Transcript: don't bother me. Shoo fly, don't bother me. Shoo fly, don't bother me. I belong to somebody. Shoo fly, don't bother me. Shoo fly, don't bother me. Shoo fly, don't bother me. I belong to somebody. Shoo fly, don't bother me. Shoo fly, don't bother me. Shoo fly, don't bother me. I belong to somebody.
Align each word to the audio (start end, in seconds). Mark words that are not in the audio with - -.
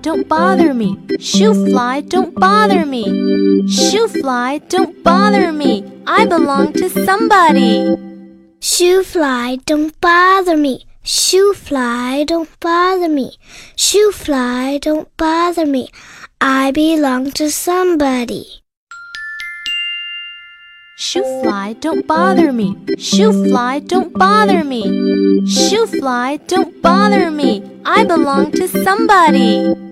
don't 0.00 0.26
bother 0.26 0.72
me. 0.72 0.96
Shoo 1.18 1.52
fly, 1.66 2.00
don't 2.00 2.34
bother 2.34 2.86
me. 2.86 3.04
Shoo 3.68 4.08
fly, 4.08 4.58
don't 4.68 5.02
bother 5.04 5.52
me. 5.52 5.84
I 6.06 6.24
belong 6.24 6.72
to 6.72 6.88
somebody. 6.88 7.96
Shoo 8.60 9.02
fly, 9.02 9.58
don't 9.66 10.00
bother 10.00 10.56
me. 10.56 10.86
Shoo 11.02 11.52
fly, 11.52 12.24
don't 12.24 12.48
bother 12.60 13.10
me. 13.10 13.36
Shoo 13.76 14.10
fly, 14.10 14.78
don't 14.78 15.14
bother 15.18 15.66
me. 15.66 15.88
I 16.40 16.70
belong 16.70 17.30
to 17.32 17.50
somebody. 17.50 18.62
Shoo 21.02 21.24
fly, 21.40 21.72
don't 21.80 22.06
bother 22.06 22.52
me. 22.52 22.76
Shoo 22.98 23.32
fly, 23.32 23.78
don't 23.78 24.12
bother 24.12 24.62
me. 24.62 24.82
Shoo 25.46 25.86
fly, 25.86 26.36
don't 26.46 26.82
bother 26.82 27.30
me. 27.30 27.62
I 27.86 28.04
belong 28.04 28.52
to 28.52 28.68
somebody. 28.68 29.89